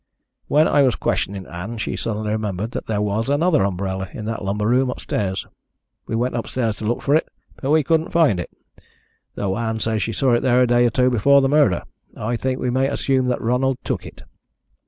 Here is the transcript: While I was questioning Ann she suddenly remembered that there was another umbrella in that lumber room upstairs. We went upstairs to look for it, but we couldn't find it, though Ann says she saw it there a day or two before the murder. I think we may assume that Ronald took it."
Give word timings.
While 0.47 0.67
I 0.67 0.81
was 0.81 0.95
questioning 0.95 1.45
Ann 1.45 1.77
she 1.77 1.95
suddenly 1.95 2.31
remembered 2.31 2.71
that 2.71 2.87
there 2.87 3.03
was 3.03 3.29
another 3.29 3.63
umbrella 3.63 4.09
in 4.11 4.25
that 4.25 4.43
lumber 4.43 4.65
room 4.65 4.89
upstairs. 4.89 5.45
We 6.07 6.15
went 6.15 6.35
upstairs 6.35 6.77
to 6.77 6.85
look 6.87 7.03
for 7.03 7.13
it, 7.15 7.29
but 7.57 7.69
we 7.69 7.83
couldn't 7.83 8.09
find 8.09 8.39
it, 8.39 8.49
though 9.35 9.55
Ann 9.55 9.79
says 9.79 10.01
she 10.01 10.11
saw 10.11 10.33
it 10.33 10.39
there 10.39 10.59
a 10.59 10.65
day 10.65 10.87
or 10.87 10.89
two 10.89 11.11
before 11.11 11.39
the 11.39 11.49
murder. 11.49 11.83
I 12.17 12.35
think 12.35 12.59
we 12.59 12.71
may 12.71 12.87
assume 12.87 13.27
that 13.27 13.41
Ronald 13.43 13.77
took 13.83 14.03
it." 14.07 14.23